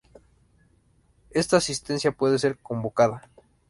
[1.29, 3.21] Esta asistencia puede ser convocada.